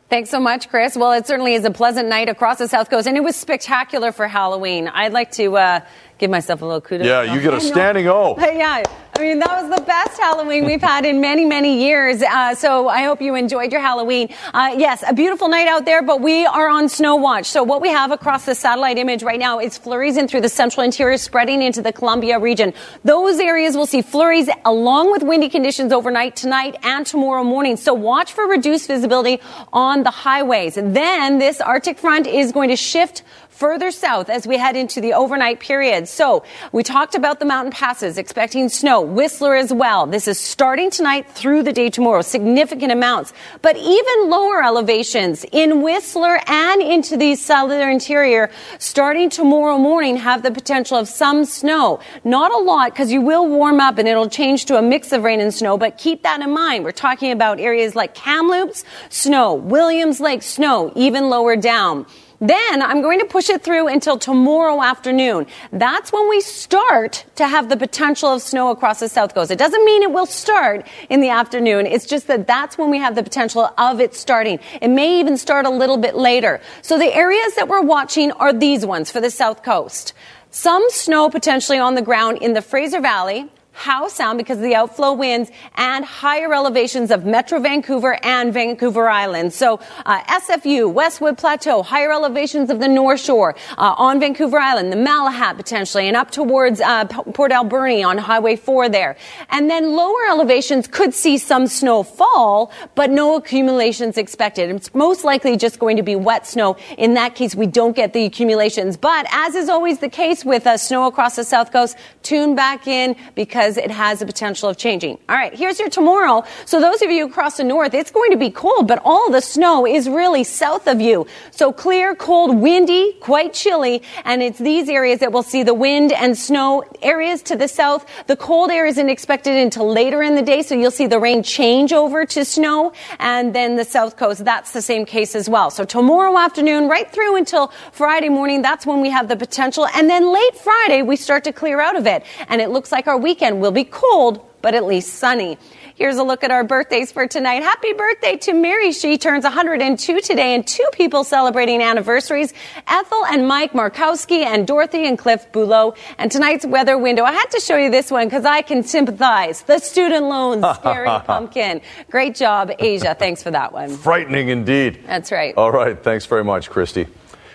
[0.09, 0.95] Thanks so much, Chris.
[0.95, 4.13] Well, it certainly is a pleasant night across the South Coast, and it was spectacular
[4.13, 4.87] for Halloween.
[4.87, 5.81] I'd like to uh,
[6.17, 7.05] give myself a little kudos.
[7.05, 8.35] Yeah, you get a standing O.
[8.57, 8.81] Yeah,
[9.17, 12.21] I mean, that was the best Halloween we've had in many, many years.
[12.21, 14.29] Uh, so I hope you enjoyed your Halloween.
[14.53, 17.47] Uh, yes, a beautiful night out there, but we are on snow watch.
[17.47, 20.49] So what we have across the satellite image right now is flurries in through the
[20.49, 22.75] central interior, spreading into the Columbia region.
[23.03, 27.75] Those areas will see flurries along with windy conditions overnight tonight and tomorrow morning.
[27.77, 29.41] So watch for reduced visibility
[29.73, 30.75] on the highways.
[30.75, 33.23] Then this Arctic front is going to shift
[33.57, 36.07] further south as we head into the overnight period.
[36.07, 40.05] So we talked about the mountain passes, expecting snow, Whistler as well.
[40.05, 43.33] This is starting tonight through the day tomorrow, significant amounts.
[43.63, 50.43] But even lower elevations in Whistler and into the southern interior, starting tomorrow morning, have
[50.43, 51.99] the potential of some snow.
[52.23, 55.23] Not a lot because you will warm up and it'll change to a mix of
[55.23, 56.83] rain and snow, but keep that in mind.
[56.83, 62.05] We're talking about areas like Kamloops, snow, Williams Lake, snow, even lower down.
[62.39, 65.47] Then I'm going to push it through until tomorrow afternoon.
[65.71, 69.49] That's when we start to have the potential of snow across the south coast.
[69.49, 71.87] It doesn't mean it will start in the afternoon.
[71.87, 74.59] It's just that that's when we have the potential of it starting.
[74.81, 76.61] It may even start a little bit later.
[76.83, 80.13] So the areas that we're watching are these ones for the south coast.
[80.51, 84.73] Some snow potentially on the ground in the Fraser Valley, Howe Sound because of the
[84.73, 89.53] outflow winds and higher elevations of Metro Vancouver and Vancouver Island.
[89.53, 94.91] So uh, SFU, Westwood Plateau, higher elevations of the North Shore uh, on Vancouver Island,
[94.91, 99.15] the Malahat potentially, and up towards uh, Port Alberni on Highway 4 there.
[99.49, 104.71] And then lower elevations could see some snow fall, but no accumulations expected.
[104.71, 106.77] It's most likely just going to be wet snow.
[106.97, 108.97] In that case, we don't get the accumulations.
[108.97, 112.87] But as is always the case with uh, snow across the south coast, tune back
[112.87, 115.17] in because it has the potential of changing.
[115.27, 116.45] All right, here's your tomorrow.
[116.65, 119.41] So those of you across the north, it's going to be cold, but all the
[119.41, 121.27] snow is really south of you.
[121.51, 126.13] So clear, cold, windy, quite chilly, and it's these areas that will see the wind
[126.13, 126.83] and snow.
[127.01, 130.75] Areas to the south, the cold air isn't expected until later in the day, so
[130.75, 134.81] you'll see the rain change over to snow, and then the south coast, that's the
[134.81, 135.71] same case as well.
[135.71, 140.09] So tomorrow afternoon, right through until Friday morning, that's when we have the potential, and
[140.09, 143.17] then late Friday, we start to clear out of it, and it looks like our
[143.17, 145.57] weekend will be cold, but at least sunny.
[145.95, 147.63] Here's a look at our birthdays for tonight.
[147.63, 148.91] Happy birthday to Mary.
[148.91, 152.53] She turns 102 today, and two people celebrating anniversaries
[152.87, 155.95] Ethel and Mike Markowski, and Dorothy and Cliff Bulow.
[156.19, 159.63] And tonight's weather window, I had to show you this one because I can sympathize.
[159.63, 161.81] The student loan scary pumpkin.
[162.11, 163.15] Great job, Asia.
[163.17, 163.89] Thanks for that one.
[163.89, 164.99] Frightening indeed.
[165.07, 165.55] That's right.
[165.57, 165.97] All right.
[165.97, 167.07] Thanks very much, Christy.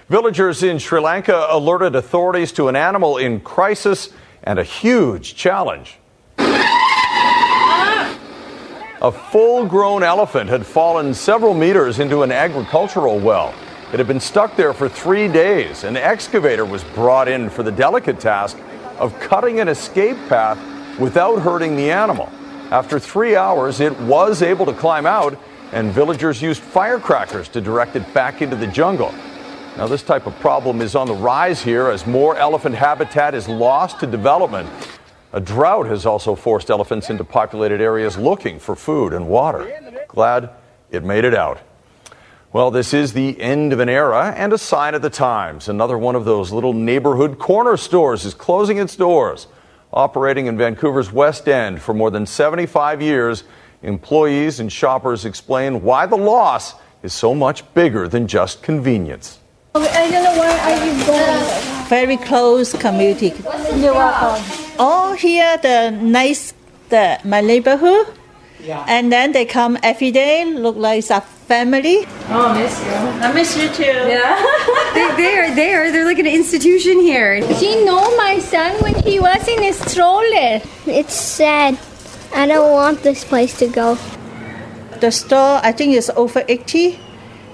[0.09, 4.11] Villagers in Sri Lanka alerted authorities to an animal in crisis
[4.44, 5.98] and a huge challenge.
[9.02, 13.52] A full grown elephant had fallen several meters into an agricultural well.
[13.92, 15.83] It had been stuck there for three days.
[15.83, 18.57] An excavator was brought in for the delicate task
[18.98, 20.57] of cutting an escape path
[21.00, 22.31] without hurting the animal.
[22.70, 25.37] After three hours, it was able to climb out,
[25.72, 29.12] and villagers used firecrackers to direct it back into the jungle.
[29.76, 33.48] Now, this type of problem is on the rise here as more elephant habitat is
[33.48, 34.68] lost to development.
[35.32, 40.04] A drought has also forced elephants into populated areas looking for food and water.
[40.08, 40.50] Glad
[40.90, 41.58] it made it out.
[42.52, 45.70] Well, this is the end of an era and a sign of the times.
[45.70, 49.46] Another one of those little neighborhood corner stores is closing its doors.
[49.90, 53.44] Operating in Vancouver's West End for more than 75 years,
[53.82, 59.38] employees and shoppers explain why the loss is so much bigger than just convenience.
[59.74, 61.88] I don't know where are you going.
[61.88, 63.32] Very close community.
[63.76, 64.44] You're welcome.
[64.78, 66.52] All here, the nice,
[66.90, 68.06] the my neighborhood.
[68.61, 68.85] Yeah.
[68.87, 72.04] And then they come every day, look like it's a family.
[72.28, 72.92] Oh, I miss you.
[72.92, 73.82] I miss you too.
[73.82, 74.37] Yeah.
[74.94, 75.90] they, they are there.
[75.90, 77.42] They're like an institution here.
[77.54, 80.61] She know my son when he was in a stroller.
[80.87, 81.78] It's sad.
[82.35, 83.98] I don't want this place to go.
[85.00, 87.00] The store, I think, is over 80.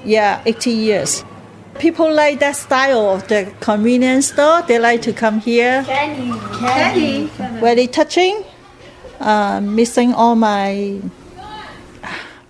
[0.04, 1.24] Yeah, 80 years.
[1.78, 4.62] People like that style of the convenience store.
[4.62, 5.84] They like to come here.
[5.84, 6.38] Candy.
[6.58, 7.30] Candy.
[7.60, 8.44] Very touching.
[9.20, 11.00] Uh, missing all my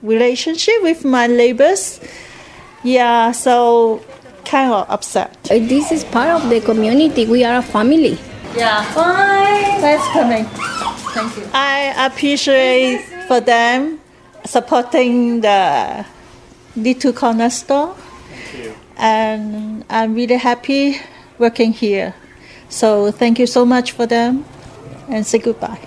[0.03, 2.01] relationship with my neighbors.
[2.83, 4.03] Yeah, so
[4.45, 5.37] kind of upset.
[5.45, 7.27] This is part of the community.
[7.27, 8.19] We are a family.
[8.57, 8.83] Yeah.
[8.95, 9.79] Bye.
[9.81, 10.45] Thanks coming.
[11.13, 11.51] Thank you.
[11.53, 14.01] I appreciate for them
[14.45, 16.07] supporting the
[16.77, 17.95] little corner store
[18.99, 21.01] and I'm really happy
[21.39, 22.15] working here.
[22.69, 24.45] So thank you so much for them
[25.09, 25.81] and say goodbye.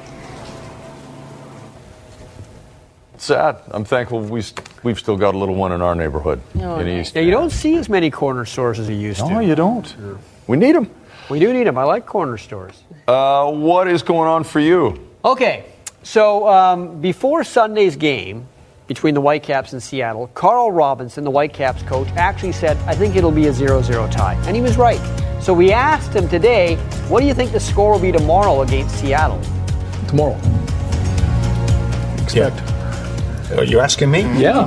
[3.17, 3.57] Sad.
[3.69, 4.41] I'm thankful we,
[4.81, 7.15] we've still got a little one in our neighborhood in East.
[7.15, 9.29] Yeah, you don't see as many corner stores as you used to.
[9.29, 9.95] No, you don't.
[10.47, 10.89] We need them.
[11.29, 11.77] We do need them.
[11.77, 12.81] I like corner stores.
[13.07, 15.07] Uh, what is going on for you?
[15.23, 15.65] Okay,
[16.01, 18.47] so um, before Sunday's game,
[18.93, 23.31] between the Whitecaps and Seattle, Carl Robinson, the Whitecaps coach, actually said, I think it'll
[23.31, 24.33] be a 0 0 tie.
[24.45, 24.99] And he was right.
[25.41, 26.75] So we asked him today,
[27.07, 29.41] what do you think the score will be tomorrow against Seattle?
[30.09, 30.35] Tomorrow.
[32.21, 32.57] Expect.
[32.57, 33.59] Yeah.
[33.59, 34.23] Are you asking me?
[34.37, 34.65] Yeah.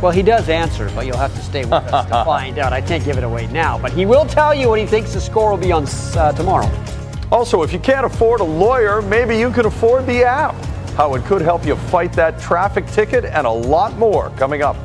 [0.00, 2.72] Well, he does answer, but you'll have to stay with us to find out.
[2.72, 5.20] I can't give it away now, but he will tell you what he thinks the
[5.20, 6.70] score will be on uh, tomorrow.
[7.32, 10.54] Also, if you can't afford a lawyer, maybe you can afford the app
[10.96, 14.76] how it could help you fight that traffic ticket, and a lot more coming up.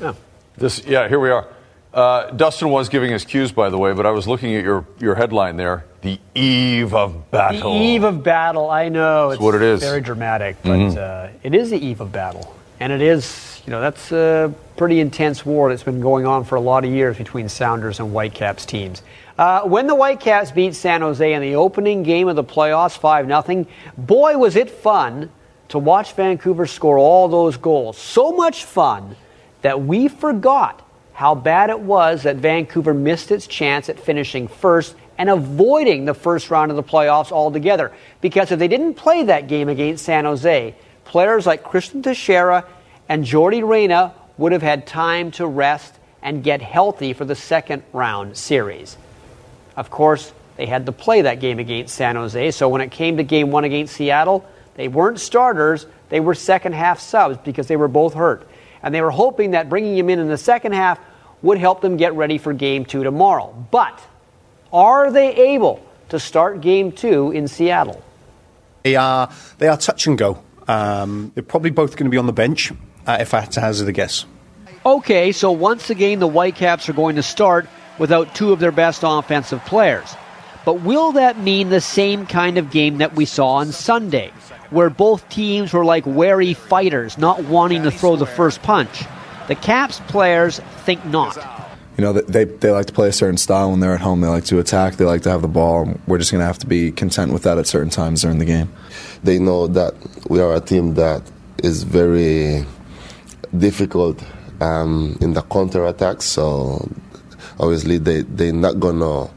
[0.00, 0.14] Yeah.
[0.56, 1.46] This, yeah, here we are.
[1.94, 4.84] Uh, Dustin was giving us cues, by the way, but I was looking at your,
[4.98, 5.86] your headline there.
[6.02, 7.72] The eve of battle.
[7.72, 8.68] The eve of battle.
[8.68, 9.28] I know.
[9.28, 9.80] That's it's what it is.
[9.80, 10.98] Very dramatic, but mm-hmm.
[10.98, 13.62] uh, it is the eve of battle, and it is.
[13.64, 16.90] You know, that's a pretty intense war that's been going on for a lot of
[16.90, 19.02] years between Sounders and Whitecaps teams.
[19.38, 23.26] Uh, when the Whitecaps beat San Jose in the opening game of the playoffs, 5
[23.26, 23.66] 0,
[23.98, 25.30] boy, was it fun
[25.68, 27.98] to watch Vancouver score all those goals.
[27.98, 29.16] So much fun
[29.62, 34.94] that we forgot how bad it was that Vancouver missed its chance at finishing first
[35.18, 37.92] and avoiding the first round of the playoffs altogether.
[38.20, 42.64] Because if they didn't play that game against San Jose, players like Cristian Techera
[43.08, 47.82] and Yordy Reyna would have had time to rest and get healthy for the second
[47.92, 48.96] round series.
[49.76, 53.18] Of course, they had to play that game against San Jose, so when it came
[53.18, 57.76] to game one against Seattle, they weren't starters, they were second half subs because they
[57.76, 58.46] were both hurt.
[58.82, 60.98] And they were hoping that bringing him in in the second half
[61.42, 63.52] would help them get ready for game two tomorrow.
[63.70, 64.00] But
[64.72, 68.02] are they able to start game two in Seattle?
[68.82, 70.42] They are they are touch and go.
[70.68, 72.72] Um, they're probably both going to be on the bench.
[73.06, 74.26] Uh, if I had to hazard a guess.
[74.84, 77.68] Okay, so once again, the Whitecaps are going to start
[77.98, 80.14] without two of their best offensive players.
[80.64, 84.32] But will that mean the same kind of game that we saw on Sunday,
[84.70, 89.04] where both teams were like wary fighters, not wanting to throw the first punch?
[89.46, 91.36] The Caps players think not.
[91.96, 94.20] You know, they, they like to play a certain style when they're at home.
[94.20, 95.94] They like to attack, they like to have the ball.
[96.06, 98.44] We're just going to have to be content with that at certain times during the
[98.44, 98.70] game.
[99.22, 99.94] They know that
[100.28, 101.22] we are a team that
[101.62, 102.66] is very
[103.56, 104.22] difficult
[104.60, 106.86] um, in the counter attack, so
[107.58, 109.30] obviously they, they're not to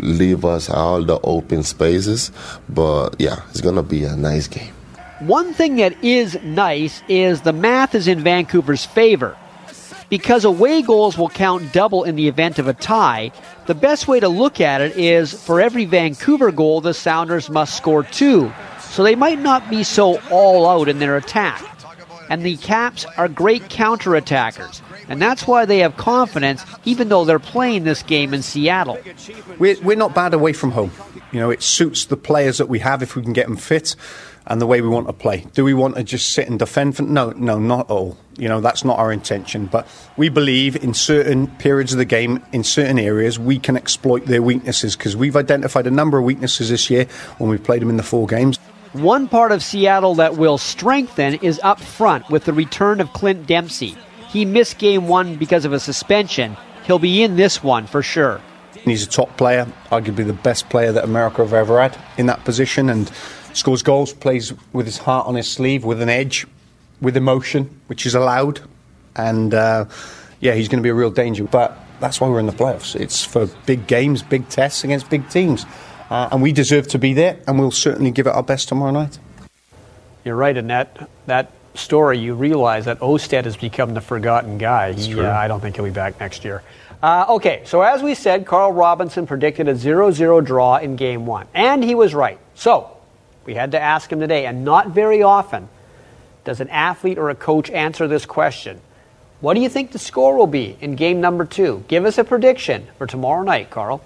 [0.00, 2.30] leave us all the open spaces.
[2.68, 4.72] But yeah, it's to be a nice game.
[5.20, 9.36] One thing that is nice is the math is in Vancouver's favor.
[10.08, 13.32] Because away goals will count double in the event of a tie,
[13.66, 17.76] the best way to look at it is for every Vancouver goal, the Sounders must
[17.76, 18.52] score two.
[18.80, 21.75] So they might not be so all out in their attack.
[22.28, 24.80] And the Caps are great counterattackers.
[25.08, 28.98] And that's why they have confidence, even though they're playing this game in Seattle.
[29.58, 30.90] We're, we're not bad away from home.
[31.32, 33.94] You know, it suits the players that we have if we can get them fit
[34.46, 35.44] and the way we want to play.
[35.54, 36.96] Do we want to just sit and defend?
[36.96, 38.16] For, No, no, not all.
[38.36, 39.66] You know, that's not our intention.
[39.66, 44.26] But we believe in certain periods of the game, in certain areas, we can exploit
[44.26, 47.06] their weaknesses because we've identified a number of weaknesses this year
[47.38, 48.58] when we've played them in the four games.
[48.96, 53.46] One part of Seattle that will strengthen is up front with the return of Clint
[53.46, 53.94] Dempsey.
[54.30, 56.56] He missed game one because of a suspension.
[56.86, 58.40] He'll be in this one for sure.
[58.86, 62.46] He's a top player, arguably the best player that America have ever had in that
[62.46, 63.12] position, and
[63.52, 66.46] scores goals, plays with his heart on his sleeve, with an edge,
[67.02, 68.62] with emotion, which is allowed.
[69.14, 69.84] And uh,
[70.40, 71.44] yeah, he's going to be a real danger.
[71.44, 72.98] But that's why we're in the playoffs.
[72.98, 75.66] It's for big games, big tests against big teams.
[76.10, 78.92] Uh, and we deserve to be there, and we'll certainly give it our best tomorrow
[78.92, 79.18] night.
[80.24, 80.94] You're right, Annette.
[80.96, 84.92] That that story, you realize that Osted has become the forgotten guy.
[84.92, 86.62] He, uh, I don't think he'll be back next year.
[87.02, 91.26] Uh, okay, so as we said, Carl Robinson predicted a 0 0 draw in game
[91.26, 92.38] one, and he was right.
[92.54, 92.96] So
[93.44, 95.68] we had to ask him today, and not very often
[96.44, 98.80] does an athlete or a coach answer this question.
[99.40, 101.84] What do you think the score will be in game number two?
[101.88, 104.02] Give us a prediction for tomorrow night, Carl.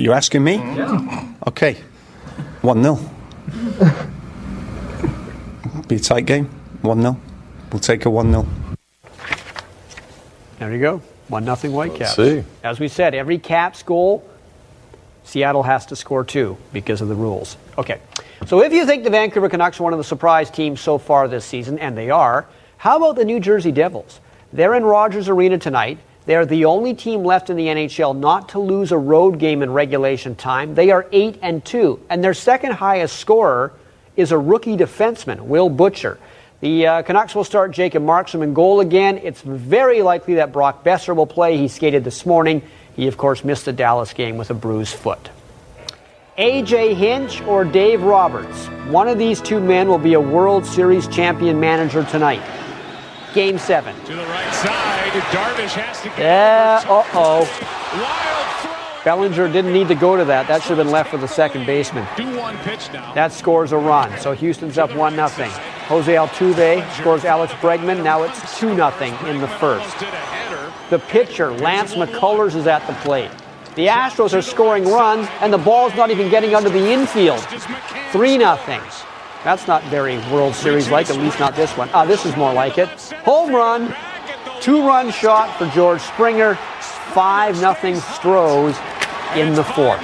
[0.00, 0.54] You're asking me?
[0.54, 1.28] Yeah.
[1.46, 1.76] Okay.
[2.62, 2.98] 1 0.
[5.88, 6.46] Be a tight game.
[6.80, 7.20] 1 0.
[7.70, 8.46] We'll take a 1 0.
[10.58, 11.02] There you go.
[11.28, 12.16] 1 nothing Whitecaps.
[12.16, 12.42] see.
[12.64, 14.26] As we said, every Caps goal,
[15.24, 17.58] Seattle has to score two because of the rules.
[17.76, 18.00] Okay.
[18.46, 21.28] So if you think the Vancouver Canucks are one of the surprise teams so far
[21.28, 22.46] this season, and they are,
[22.78, 24.20] how about the New Jersey Devils?
[24.50, 25.98] They're in Rogers Arena tonight.
[26.26, 29.72] They're the only team left in the NHL not to lose a road game in
[29.72, 30.74] regulation time.
[30.74, 33.72] They are 8 and 2, and their second highest scorer
[34.16, 36.18] is a rookie defenseman, Will Butcher.
[36.60, 39.18] The uh, Canucks will start Jacob Markstrom in goal again.
[39.18, 41.56] It's very likely that Brock Boeser will play.
[41.56, 42.62] He skated this morning.
[42.96, 45.30] He, of course, missed the Dallas game with a bruised foot.
[46.36, 48.66] AJ Hinch or Dave Roberts.
[48.88, 52.42] One of these two men will be a World Series champion manager tonight.
[53.32, 53.94] Game seven.
[54.04, 59.00] To the right side, Darvish has to get Yeah, uh oh.
[59.04, 60.46] Bellinger didn't need to go to that.
[60.46, 62.06] That should have been left for the second baseman.
[62.16, 63.14] Do one pitch now.
[63.14, 64.16] That scores a run.
[64.20, 65.26] So Houston's up 1 0.
[65.28, 68.04] Jose Altuve scores Alex Bregman.
[68.04, 68.92] Now it's 2 0
[69.26, 69.98] in the first.
[70.90, 73.30] The pitcher, Lance McCullers, is at the plate.
[73.74, 77.40] The Astros are scoring runs, and the ball's not even getting under the infield.
[77.40, 78.58] 3 0.
[79.42, 81.88] That's not very World Series like, at least not this one.
[81.94, 82.88] Ah, this is more like it.
[83.24, 83.94] Home run,
[84.60, 88.76] two run shot for George Springer, 5 0 Stros
[89.34, 90.00] in the fourth.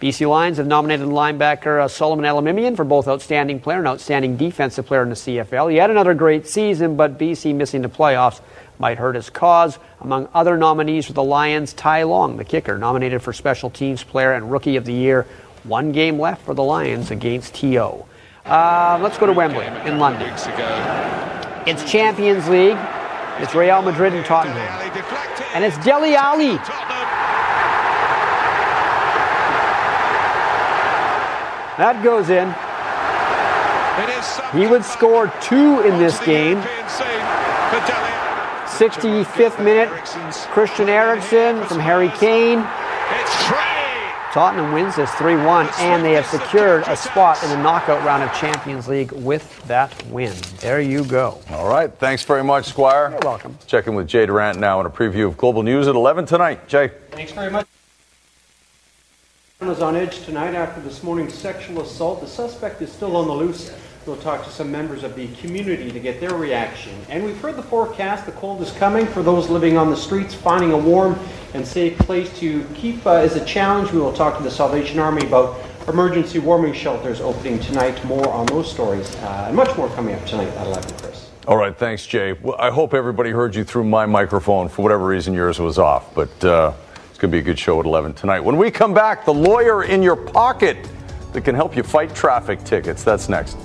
[0.00, 4.86] BC Lions have nominated linebacker uh, Solomon Elimimian for both outstanding player and outstanding defensive
[4.86, 5.72] player in the CFL.
[5.72, 8.40] He had another great season, but BC missing the playoffs
[8.78, 9.80] might hurt his cause.
[10.00, 14.34] Among other nominees for the Lions, Ty Long, the kicker, nominated for Special Teams Player
[14.34, 15.26] and Rookie of the Year.
[15.64, 18.04] One game left for the Lions against TO.
[18.44, 20.32] Uh, let's go to Wembley in London.
[21.66, 22.78] It's Champions League.
[23.40, 24.58] It's Real Madrid and Tottenham.
[25.54, 26.58] And it's Dele Alli.
[31.78, 32.52] That goes in.
[34.60, 36.58] He would score two in this game.
[38.78, 39.88] 65th minute,
[40.50, 42.66] Christian Eriksen from Harry Kane.
[44.32, 48.22] Tottenham wins this 3 1, and they have secured a spot in the knockout round
[48.22, 50.34] of Champions League with that win.
[50.60, 51.40] There you go.
[51.50, 51.90] All right.
[51.98, 53.08] Thanks very much, Squire.
[53.10, 53.58] You're welcome.
[53.66, 56.68] Checking with Jay Durant now in a preview of Global News at 11 tonight.
[56.68, 56.90] Jay.
[57.10, 57.66] Thanks very much.
[59.60, 62.20] was on edge tonight after this morning's sexual assault.
[62.20, 63.72] The suspect is still on the loose.
[64.08, 66.98] We'll talk to some members of the community to get their reaction.
[67.10, 68.24] And we've heard the forecast.
[68.24, 70.34] The cold is coming for those living on the streets.
[70.34, 71.18] Finding a warm
[71.52, 73.92] and safe place to keep uh, is a challenge.
[73.92, 78.02] We will talk to the Salvation Army about emergency warming shelters opening tonight.
[78.06, 81.28] More on those stories uh, and much more coming up tonight at 11, Chris.
[81.46, 82.32] All right, thanks, Jay.
[82.32, 84.70] Well, I hope everybody heard you through my microphone.
[84.70, 86.14] For whatever reason, yours was off.
[86.14, 86.72] But uh,
[87.10, 88.40] it's going to be a good show at 11 tonight.
[88.40, 90.78] When we come back, the lawyer in your pocket
[91.34, 93.04] that can help you fight traffic tickets.
[93.04, 93.58] That's next.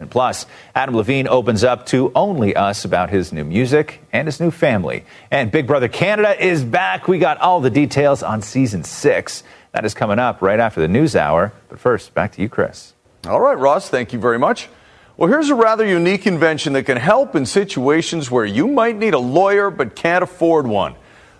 [0.00, 0.46] And plus,
[0.76, 5.04] Adam Levine opens up to Only Us about his new music and his new family.
[5.28, 7.08] And Big Brother Canada is back.
[7.08, 9.42] We got all the details on season six.
[9.72, 11.52] That is coming up right after the news hour.
[11.68, 12.94] But first, back to you, Chris.
[13.26, 14.68] All right, Ross, thank you very much.
[15.16, 19.14] Well, here's a rather unique invention that can help in situations where you might need
[19.14, 20.94] a lawyer but can't afford one.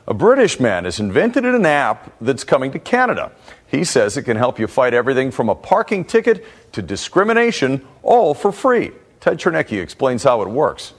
[0.09, 3.31] A British man has invented an app that's coming to Canada.
[3.71, 8.35] He says it can help you fight everything from a parking ticket to discrimination, all
[8.35, 8.93] for free.
[9.21, 10.95] Ted Chernecki explains how it works.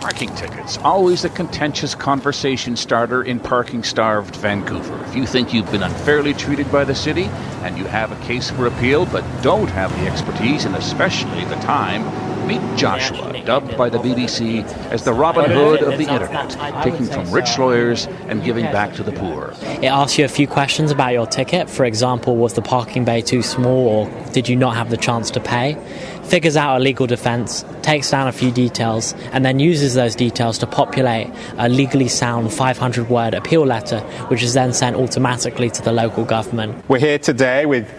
[0.00, 5.00] Parking tickets, always a contentious conversation starter in parking starved Vancouver.
[5.04, 7.24] If you think you've been unfairly treated by the city
[7.62, 11.56] and you have a case for appeal but don't have the expertise and especially the
[11.56, 12.02] time,
[12.46, 16.50] meet Joshua, dubbed by the BBC as the Robin Hood of the internet,
[16.82, 19.54] taking from rich lawyers and giving back to the poor.
[19.62, 21.70] It asks you a few questions about your ticket.
[21.70, 25.30] For example, was the parking bay too small or did you not have the chance
[25.32, 25.76] to pay?
[26.24, 30.56] Figures out a legal defense, takes down a few details, and then uses those details
[30.58, 31.28] to populate
[31.58, 36.24] a legally sound 500 word appeal letter, which is then sent automatically to the local
[36.24, 36.82] government.
[36.88, 37.92] We're here today with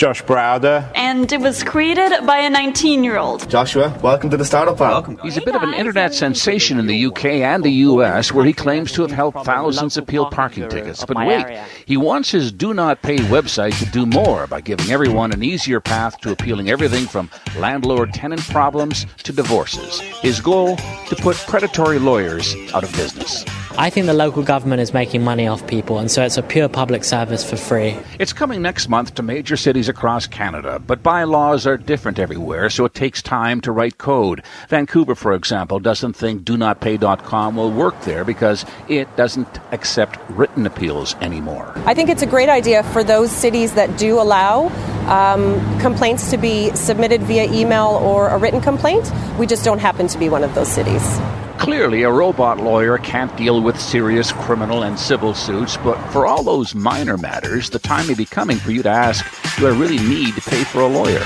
[0.00, 0.90] Josh Browder.
[0.94, 3.46] And it was created by a 19 year old.
[3.50, 4.92] Joshua, welcome to the Startup Pal.
[4.92, 5.18] Welcome.
[5.18, 8.54] He's a bit of an internet sensation in the UK and the US, where he
[8.54, 11.04] claims to have helped thousands appeal parking tickets.
[11.04, 11.44] But wait,
[11.84, 15.80] he wants his do not pay website to do more by giving everyone an easier
[15.82, 17.28] path to appealing everything from
[17.58, 20.00] landlord tenant problems to divorces.
[20.22, 20.76] His goal?
[20.76, 23.44] To put predatory lawyers out of business.
[23.80, 26.68] I think the local government is making money off people, and so it's a pure
[26.68, 27.96] public service for free.
[28.18, 32.84] It's coming next month to major cities across Canada, but bylaws are different everywhere, so
[32.84, 34.42] it takes time to write code.
[34.68, 41.14] Vancouver, for example, doesn't think donotpay.com will work there because it doesn't accept written appeals
[41.22, 41.72] anymore.
[41.86, 44.66] I think it's a great idea for those cities that do allow
[45.08, 49.10] um, complaints to be submitted via email or a written complaint.
[49.38, 51.18] We just don't happen to be one of those cities.
[51.60, 56.42] Clearly, a robot lawyer can't deal with serious criminal and civil suits, but for all
[56.42, 59.26] those minor matters, the time may be coming for you to ask,
[59.58, 61.20] do I really need to pay for a lawyer?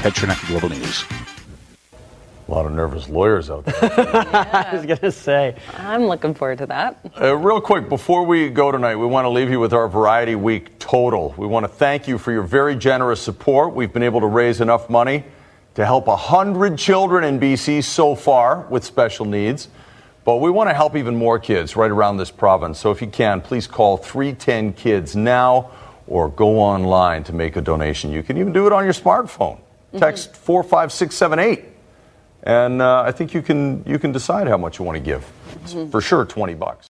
[0.00, 1.04] Ted Chernecki, Global News.
[2.48, 3.76] A lot of nervous lawyers out there.
[3.80, 5.54] I was going to say.
[5.76, 6.98] I'm looking forward to that.
[7.18, 10.34] Uh, real quick, before we go tonight, we want to leave you with our Variety
[10.34, 11.36] Week total.
[11.38, 13.74] We want to thank you for your very generous support.
[13.74, 15.22] We've been able to raise enough money
[15.78, 19.68] to help 100 children in BC so far with special needs.
[20.24, 22.80] But we want to help even more kids right around this province.
[22.80, 25.70] So if you can, please call 310 Kids now
[26.08, 28.10] or go online to make a donation.
[28.10, 29.60] You can even do it on your smartphone.
[29.96, 31.64] Text 45678.
[32.42, 35.30] And uh, I think you can, you can decide how much you want to give.
[35.62, 36.86] It's for sure 20 bucks.